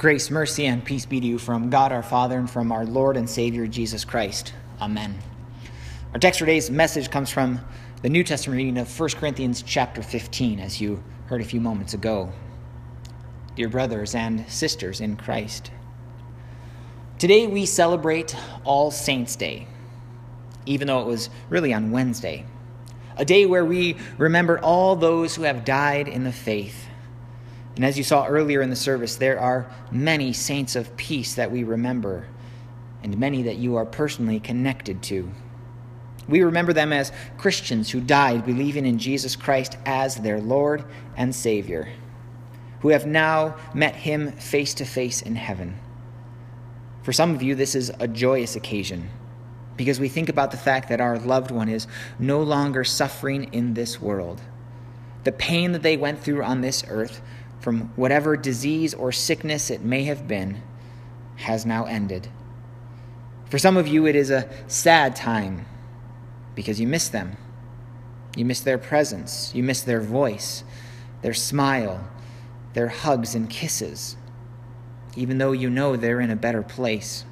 [0.00, 3.18] Grace, mercy, and peace be to you from God our Father and from our Lord
[3.18, 4.54] and Savior Jesus Christ.
[4.80, 5.18] Amen.
[6.14, 7.60] Our text for today's message comes from
[8.00, 11.92] the New Testament reading of 1 Corinthians chapter 15, as you heard a few moments
[11.92, 12.32] ago.
[13.56, 15.70] Dear brothers and sisters in Christ,
[17.18, 19.66] today we celebrate All Saints' Day,
[20.64, 22.46] even though it was really on Wednesday,
[23.18, 26.86] a day where we remember all those who have died in the faith
[27.80, 31.50] and as you saw earlier in the service, there are many saints of peace that
[31.50, 32.26] we remember,
[33.02, 35.30] and many that you are personally connected to.
[36.28, 40.84] We remember them as Christians who died believing in Jesus Christ as their Lord
[41.16, 41.88] and Savior,
[42.80, 45.78] who have now met Him face to face in heaven.
[47.02, 49.08] For some of you, this is a joyous occasion
[49.78, 51.86] because we think about the fact that our loved one is
[52.18, 54.42] no longer suffering in this world.
[55.24, 57.22] The pain that they went through on this earth
[57.60, 60.62] from whatever disease or sickness it may have been
[61.36, 62.28] has now ended.
[63.48, 65.66] For some of you, it is a sad time
[66.54, 67.36] because you miss them.
[68.36, 70.62] You miss their presence, you miss their voice,
[71.22, 72.08] their smile,
[72.74, 74.16] their hugs and kisses,
[75.16, 77.24] even though you know they're in a better place.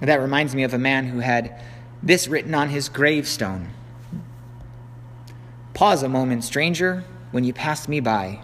[0.00, 1.60] That reminds me of a man who had
[2.02, 3.70] this written on his gravestone
[5.78, 8.40] Pause a moment, stranger, when you pass me by.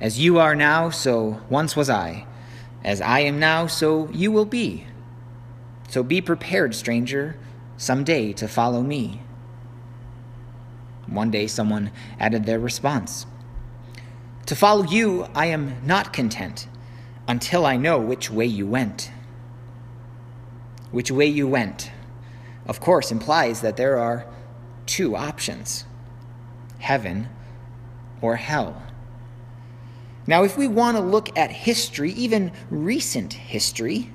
[0.00, 2.26] As you are now, so once was I.
[2.84, 4.86] As I am now, so you will be.
[5.88, 7.36] So be prepared, stranger,
[7.76, 9.22] some day to follow me.
[11.06, 13.26] One day someone added their response
[14.46, 16.68] To follow you, I am not content
[17.28, 19.10] until I know which way you went.
[20.90, 21.90] Which way you went,
[22.66, 24.26] of course, implies that there are
[24.86, 25.84] two options
[26.78, 27.28] heaven
[28.20, 28.82] or hell.
[30.32, 34.10] Now, if we want to look at history, even recent history,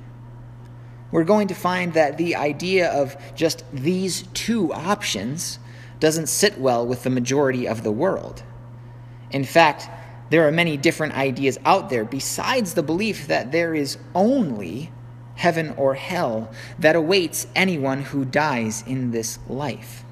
[1.12, 5.60] we're going to find that the idea of just these two options
[6.00, 8.42] doesn't sit well with the majority of the world.
[9.30, 9.92] In fact,
[10.32, 14.92] there are many different ideas out there besides the belief that there is only
[15.36, 20.04] heaven or hell that awaits anyone who dies in this life.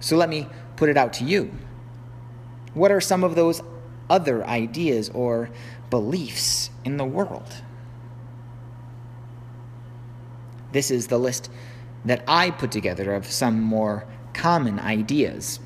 [0.00, 1.50] So let me put it out to you.
[2.74, 3.62] What are some of those
[4.10, 5.48] other ideas or
[5.88, 7.62] beliefs in the world.
[10.72, 11.50] This is the list
[12.04, 15.60] that I put together of some more common ideas.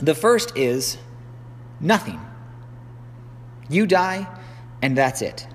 [0.00, 0.98] The first is
[1.80, 2.20] nothing.
[3.68, 4.26] You die,
[4.82, 5.46] and that's it.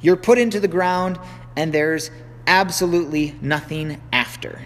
[0.00, 1.18] You're put into the ground,
[1.56, 2.10] and there's
[2.46, 4.62] absolutely nothing after.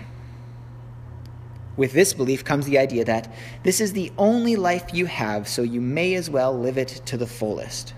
[1.81, 3.33] With this belief comes the idea that
[3.63, 7.17] this is the only life you have, so you may as well live it to
[7.17, 7.95] the fullest.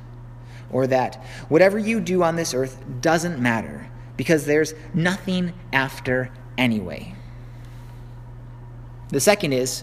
[0.71, 1.17] Or that
[1.49, 7.17] whatever you do on this earth doesn't matter because there's nothing after anyway.
[9.09, 9.83] The second is,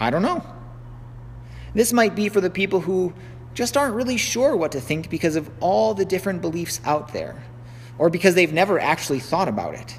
[0.00, 0.44] I don't know.
[1.74, 3.14] This might be for the people who
[3.54, 7.40] just aren't really sure what to think because of all the different beliefs out there,
[7.98, 9.96] or because they've never actually thought about it.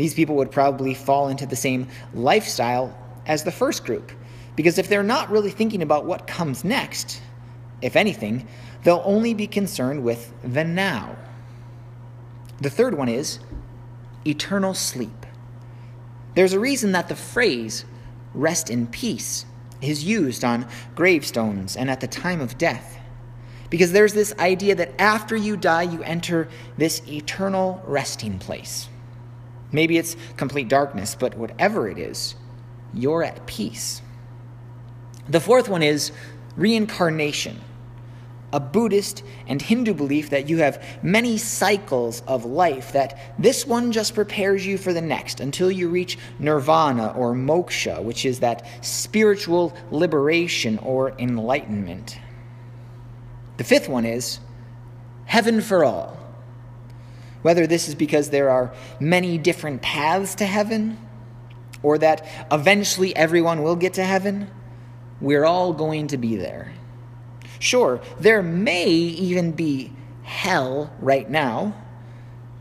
[0.00, 2.96] These people would probably fall into the same lifestyle
[3.26, 4.12] as the first group,
[4.56, 7.20] because if they're not really thinking about what comes next,
[7.82, 8.48] if anything,
[8.82, 11.14] they'll only be concerned with the now.
[12.62, 13.40] The third one is
[14.26, 15.26] eternal sleep.
[16.34, 17.84] There's a reason that the phrase
[18.32, 19.44] rest in peace
[19.82, 22.98] is used on gravestones and at the time of death.
[23.68, 28.88] Because there's this idea that after you die, you enter this eternal resting place.
[29.72, 32.34] Maybe it's complete darkness, but whatever it is,
[32.92, 34.02] you're at peace.
[35.28, 36.10] The fourth one is
[36.56, 37.60] reincarnation,
[38.52, 43.92] a Buddhist and Hindu belief that you have many cycles of life, that this one
[43.92, 48.66] just prepares you for the next until you reach nirvana or moksha, which is that
[48.84, 52.18] spiritual liberation or enlightenment.
[53.56, 54.40] The fifth one is
[55.26, 56.19] heaven for all
[57.42, 60.98] whether this is because there are many different paths to heaven,
[61.82, 64.50] or that eventually everyone will get to heaven,
[65.20, 66.72] we're all going to be there.
[67.58, 69.92] Sure, there may even be
[70.22, 71.74] hell right now,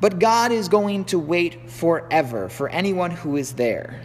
[0.02, 4.02] but God is going to wait forever for anyone who is there.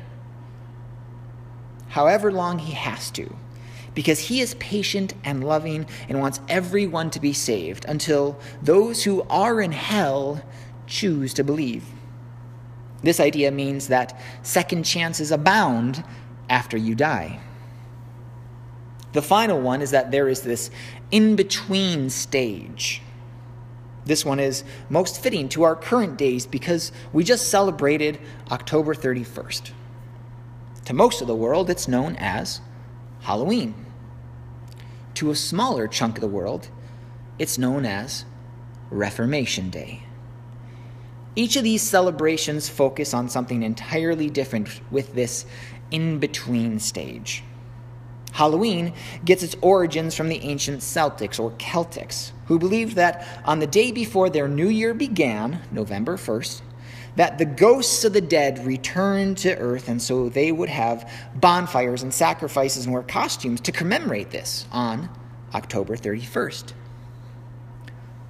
[1.89, 3.37] However long He has to,
[3.95, 9.23] because He is patient and loving and wants everyone to be saved until those who
[9.31, 10.43] are in hell
[10.87, 11.85] choose to believe.
[13.03, 16.03] This idea means that second chances abound
[16.49, 17.41] after you die.
[19.13, 20.71] The final one is that there is this
[21.11, 23.01] in between stage.
[24.05, 28.19] This one is most fitting to our current days because we just celebrated
[28.51, 29.71] October 31st.
[30.87, 32.61] To most of the world, it's known as
[33.21, 33.84] Halloween.
[35.15, 36.69] To a smaller chunk of the world,
[37.39, 38.25] it's known as
[38.91, 40.03] Reformation Day.
[41.37, 45.47] Each of these celebrations focus on something entirely different with this
[45.91, 47.45] in between stage.
[48.33, 48.93] Halloween
[49.25, 53.93] gets its origins from the ancient Celtics or Celtics, who believed that on the day
[53.93, 56.61] before their new year began, November 1st,
[57.17, 62.03] that the ghosts of the dead returned to earth, and so they would have bonfires
[62.03, 65.09] and sacrifices and wear costumes to commemorate this on
[65.55, 66.73] October 31st.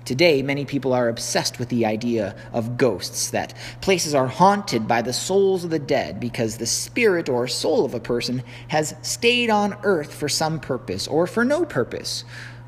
[0.05, 5.01] Today, many people are obsessed with the idea of ghosts, that places are haunted by
[5.01, 9.49] the souls of the dead because the spirit or soul of a person has stayed
[9.49, 12.25] on earth for some purpose or for no purpose,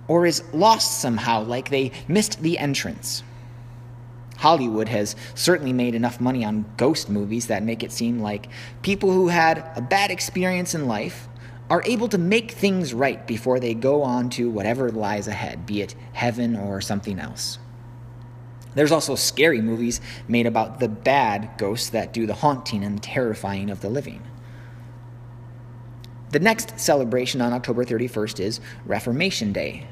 [0.09, 3.23] or is lost somehow, like they missed the entrance.
[4.37, 8.49] Hollywood has certainly made enough money on ghost movies that make it seem like
[8.83, 11.29] people who had a bad experience in life
[11.69, 15.83] are able to make things right before they go on to whatever lies ahead, be
[15.83, 17.59] it heaven or something else.
[18.75, 23.71] There's also scary movies made about the bad ghosts that do the haunting and terrifying
[23.71, 24.23] of the living.
[26.31, 29.87] The next celebration on October 31st is Reformation Day.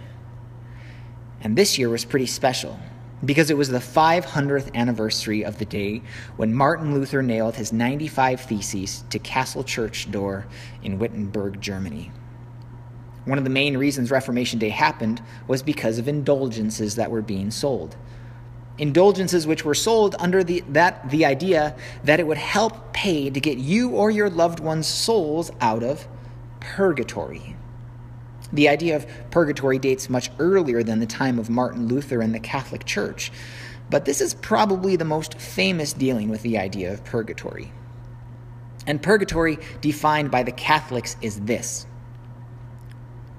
[1.41, 2.79] And this year was pretty special
[3.25, 6.02] because it was the 500th anniversary of the day
[6.37, 10.46] when Martin Luther nailed his 95 Theses to Castle Church door
[10.82, 12.11] in Wittenberg, Germany.
[13.25, 17.50] One of the main reasons Reformation Day happened was because of indulgences that were being
[17.50, 17.96] sold.
[18.76, 23.40] Indulgences which were sold under the, that, the idea that it would help pay to
[23.40, 26.06] get you or your loved one's souls out of
[26.60, 27.54] purgatory.
[28.55, 32.41] The idea of purgatory dates much earlier than the time of Martin Luther and the
[32.41, 33.33] Catholic Church,
[33.91, 37.73] but this is probably the most famous dealing with the idea of purgatory.
[38.87, 41.87] And purgatory, defined by the Catholics, is this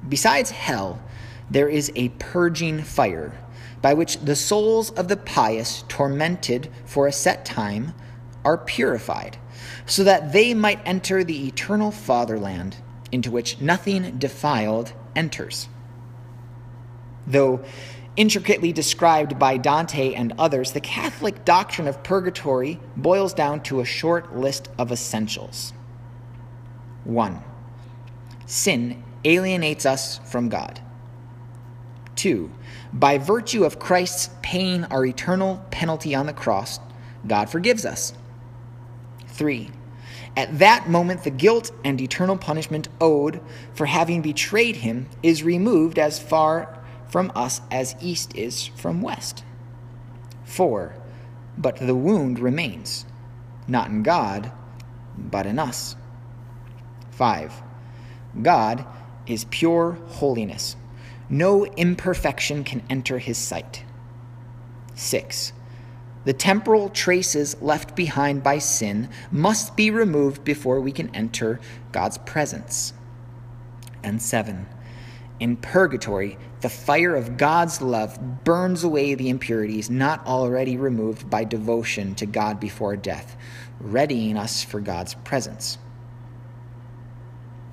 [0.07, 1.01] Besides hell,
[1.49, 3.39] there is a purging fire
[3.81, 7.93] by which the souls of the pious, tormented for a set time,
[8.43, 9.37] are purified,
[9.85, 12.75] so that they might enter the eternal fatherland
[13.15, 15.69] into which nothing defiled enters.
[17.25, 17.63] Though
[18.17, 23.85] intricately described by Dante and others, the Catholic doctrine of purgatory boils down to a
[23.85, 25.71] short list of essentials.
[27.05, 27.41] 1.
[28.45, 30.81] Sin alienates us from God.
[32.17, 32.51] 2.
[32.91, 36.79] By virtue of Christ's paying our eternal penalty on the cross,
[37.25, 38.13] God forgives us.
[39.27, 39.69] 3.
[40.37, 43.39] At that moment, the guilt and eternal punishment owed
[43.73, 46.77] for having betrayed him is removed as far
[47.07, 49.43] from us as east is from west.
[50.43, 50.95] 4.
[51.57, 53.05] But the wound remains,
[53.67, 54.51] not in God,
[55.17, 55.95] but in us.
[57.11, 57.63] 5.
[58.41, 58.85] God
[59.25, 60.75] is pure holiness.
[61.29, 63.83] No imperfection can enter his sight.
[64.95, 65.53] 6.
[66.25, 71.59] The temporal traces left behind by sin must be removed before we can enter
[71.91, 72.93] God's presence.
[74.03, 74.67] And seven,
[75.39, 81.43] in purgatory, the fire of God's love burns away the impurities not already removed by
[81.43, 83.37] devotion to God before death,
[83.79, 85.77] readying us for God's presence.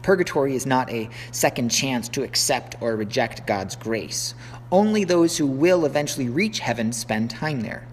[0.03, 4.35] Purgatory is not a second chance to accept or reject God's grace.
[4.73, 7.87] Only those who will eventually reach heaven spend time there.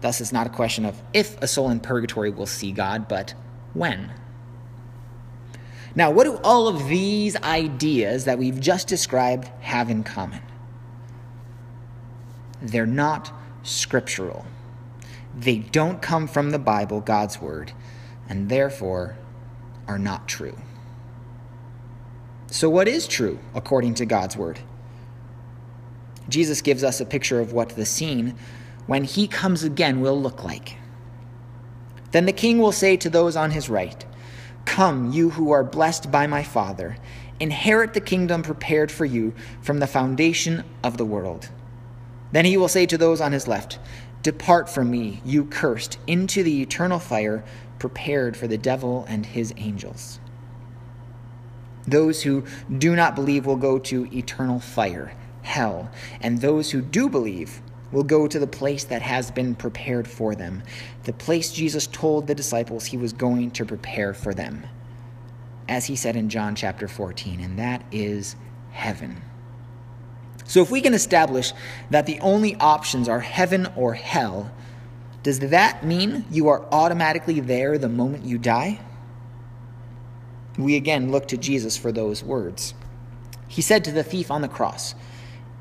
[0.00, 3.34] Thus, it's not a question of if a soul in purgatory will see God, but
[3.74, 4.12] when.
[5.94, 10.42] Now, what do all of these ideas that we've just described have in common?
[12.60, 14.44] They're not scriptural.
[15.34, 17.72] They don't come from the Bible, God's Word,
[18.28, 19.16] and therefore
[19.88, 20.56] are not true.
[22.48, 24.60] So, what is true according to God's Word?
[26.28, 28.34] Jesus gives us a picture of what the scene
[28.86, 30.76] when he comes again will look like.
[32.12, 34.04] Then the king will say to those on his right,
[34.64, 36.96] Come, you who are blessed by my Father,
[37.38, 41.50] inherit the kingdom prepared for you from the foundation of the world.
[42.32, 43.78] Then he will say to those on his left,
[44.22, 47.44] Depart from me, you cursed, into the eternal fire
[47.78, 50.18] prepared for the devil and his angels.
[51.86, 52.44] Those who
[52.78, 55.12] do not believe will go to eternal fire,
[55.42, 55.90] hell,
[56.20, 57.60] and those who do believe
[57.96, 60.62] will go to the place that has been prepared for them,
[61.04, 64.66] the place Jesus told the disciples he was going to prepare for them.
[65.66, 68.36] As he said in John chapter 14, and that is
[68.70, 69.22] heaven.
[70.44, 71.54] So, if we can establish
[71.88, 74.52] that the only options are heaven or hell,
[75.22, 78.78] does that mean you are automatically there the moment you die?
[80.58, 82.74] We again look to Jesus for those words.
[83.48, 84.94] He said to the thief on the cross,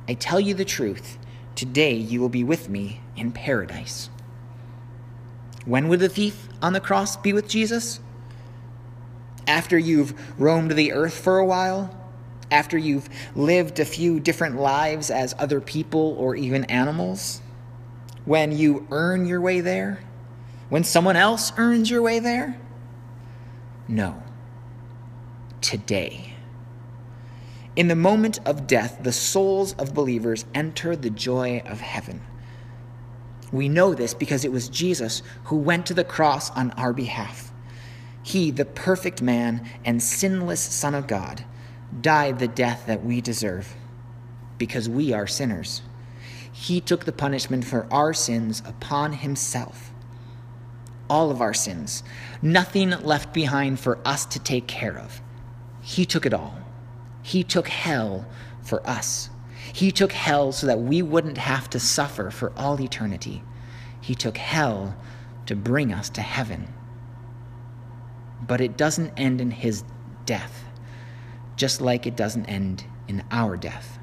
[0.10, 1.18] I tell you the truth,
[1.55, 4.09] today you will be with me in paradise.
[5.65, 8.00] When would the thief on the cross be with Jesus?
[9.47, 11.95] After you've roamed the earth for a while?
[12.51, 17.41] After you've lived a few different lives as other people or even animals?
[18.25, 20.00] When you earn your way there?
[20.69, 22.59] When someone else earns your way there?
[23.88, 24.21] No.
[25.62, 26.35] Today.
[27.75, 32.22] In the moment of death, the souls of believers enter the joy of heaven.
[33.51, 37.51] We know this because it was Jesus who went to the cross on our behalf.
[38.24, 41.44] He, the perfect man and sinless Son of God,
[42.01, 43.75] died the death that we deserve
[44.58, 45.82] because we are sinners.
[46.51, 49.91] He took the punishment for our sins upon himself.
[51.10, 52.03] All of our sins,
[52.41, 55.22] nothing left behind for us to take care of.
[55.82, 56.64] He took it all.
[57.25, 58.27] He took hell
[58.62, 59.32] for us.
[59.74, 63.41] He took hell so that we wouldn't have to suffer for all eternity.
[64.00, 64.96] He took hell
[65.48, 66.72] to bring us to heaven.
[68.46, 69.84] But it doesn't end in his
[70.27, 70.65] death,
[71.55, 73.98] just like it doesn't end in our death.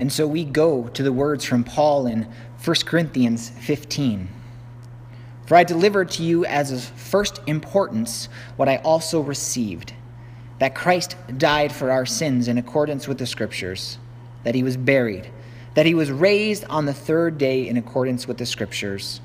[0.00, 2.26] And so we go to the words from Paul in
[2.64, 4.28] 1 Corinthians 15.
[5.46, 9.92] For I delivered to you as of first importance what I also received
[10.58, 13.98] that Christ died for our sins in accordance with the Scriptures,
[14.44, 15.30] that he was buried,
[15.74, 19.20] that he was raised on the third day in accordance with the Scriptures.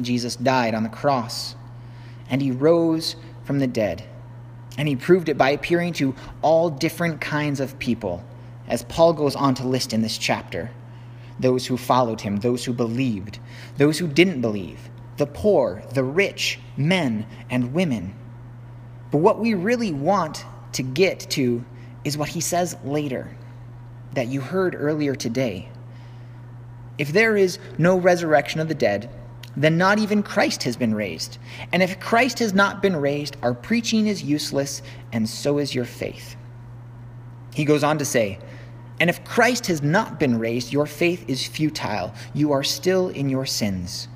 [0.00, 1.54] Jesus died on the cross,
[2.28, 4.04] and he rose from the dead.
[4.78, 8.24] And he proved it by appearing to all different kinds of people,
[8.68, 10.70] as Paul goes on to list in this chapter
[11.40, 13.38] those who followed him, those who believed,
[13.78, 18.14] those who didn't believe, the poor, the rich, men and women
[19.10, 21.64] but what we really want to get to
[22.04, 23.36] is what he says later
[24.14, 25.68] that you heard earlier today.
[26.98, 29.10] If there is no resurrection of the dead,
[29.56, 31.38] then not even Christ has been raised.
[31.72, 35.84] And if Christ has not been raised, our preaching is useless, and so is your
[35.84, 36.36] faith.
[37.52, 38.38] He goes on to say,
[39.00, 42.14] And if Christ has not been raised, your faith is futile.
[42.32, 44.08] You are still in your sins.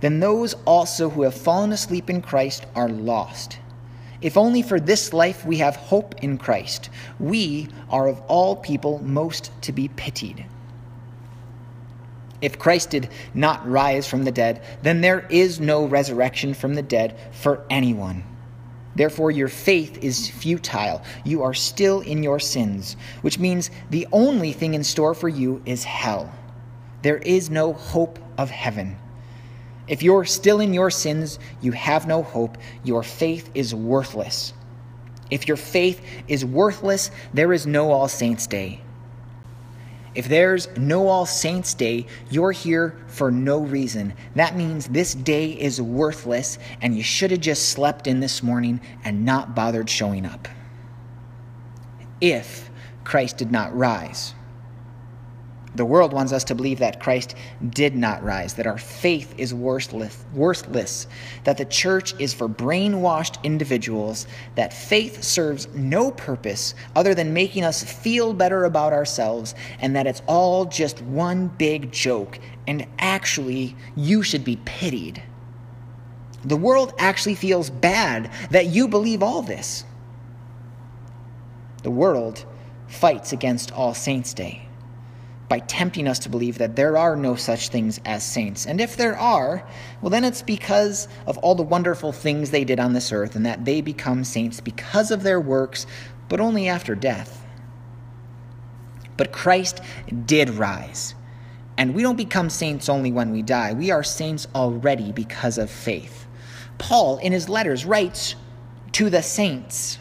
[0.00, 3.58] Then those also who have fallen asleep in Christ are lost.
[4.24, 6.88] If only for this life we have hope in Christ,
[7.20, 10.46] we are of all people most to be pitied.
[12.40, 16.80] If Christ did not rise from the dead, then there is no resurrection from the
[16.80, 18.24] dead for anyone.
[18.96, 21.02] Therefore, your faith is futile.
[21.24, 25.60] You are still in your sins, which means the only thing in store for you
[25.66, 26.32] is hell.
[27.02, 28.96] There is no hope of heaven.
[29.86, 32.56] If you're still in your sins, you have no hope.
[32.84, 34.52] Your faith is worthless.
[35.30, 38.80] If your faith is worthless, there is no All Saints' Day.
[40.14, 44.14] If there's no All Saints' Day, you're here for no reason.
[44.36, 48.80] That means this day is worthless, and you should have just slept in this morning
[49.02, 50.46] and not bothered showing up.
[52.20, 52.70] If
[53.02, 54.34] Christ did not rise.
[55.76, 57.34] The world wants us to believe that Christ
[57.70, 61.08] did not rise, that our faith is worthless, worthless,
[61.42, 67.64] that the church is for brainwashed individuals, that faith serves no purpose other than making
[67.64, 72.38] us feel better about ourselves, and that it's all just one big joke,
[72.68, 75.20] and actually, you should be pitied.
[76.44, 79.84] The world actually feels bad that you believe all this.
[81.82, 82.44] The world
[82.86, 84.63] fights against All Saints' Day
[85.48, 88.66] by tempting us to believe that there are no such things as saints.
[88.66, 89.66] And if there are,
[90.00, 93.44] well, then it's because of all the wonderful things they did on this earth and
[93.44, 95.86] that they become saints because of their works,
[96.28, 97.44] but only after death.
[99.16, 99.80] But Christ
[100.26, 101.14] did rise.
[101.76, 103.72] And we don't become saints only when we die.
[103.72, 106.26] We are saints already because of faith.
[106.78, 108.36] Paul, in his letters, writes
[108.92, 109.98] to the saints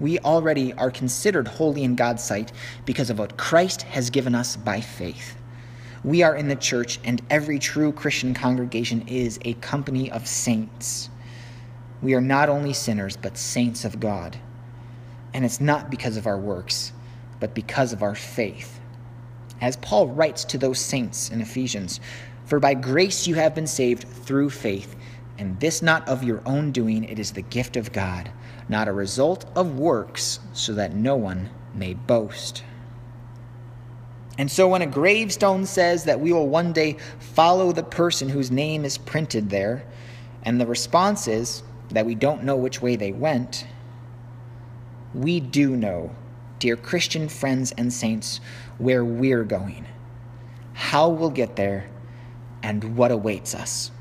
[0.00, 2.52] we already are considered holy in God's sight
[2.84, 5.36] because of what Christ has given us by faith.
[6.02, 11.08] We are in the church, and every true Christian congregation is a company of saints.
[12.02, 14.36] We are not only sinners, but saints of God.
[15.32, 16.92] And it's not because of our works,
[17.40, 18.78] but because of our faith.
[19.60, 22.00] As Paul writes to those saints in Ephesians,
[22.44, 24.94] For by grace you have been saved through faith,
[25.38, 28.30] and this not of your own doing, it is the gift of God
[28.68, 32.64] not a result of works, so that no one may boast.
[34.38, 38.50] And so, when a gravestone says that we will one day follow the person whose
[38.50, 39.84] name is printed there,
[40.42, 43.66] and the response is that we don't know which way they went,
[45.14, 46.10] we do know,
[46.58, 48.40] dear Christian friends and saints,
[48.78, 49.86] where we're going,
[50.72, 51.88] how we'll get there,
[52.62, 53.92] and what awaits us.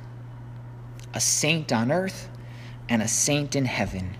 [1.13, 2.29] A saint on earth
[2.89, 4.15] and a saint in heaven.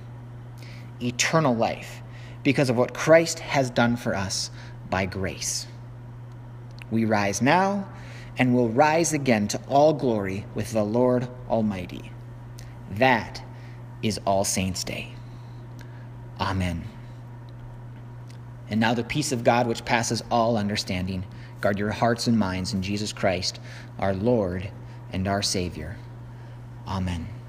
[1.02, 2.02] Eternal life
[2.44, 4.52] because of what Christ has done for us
[4.90, 5.68] by grace.
[6.92, 7.88] We rise now
[8.38, 12.12] and will rise again to all glory with the Lord Almighty.
[12.92, 13.44] That
[14.02, 15.14] is All Saints' Day.
[16.40, 16.84] Amen.
[18.70, 21.26] And now the peace of God, which passes all understanding,
[21.62, 23.60] guard your hearts and minds in Jesus Christ,
[24.00, 24.70] our Lord
[25.12, 25.98] and our Savior.
[26.88, 27.43] Amen.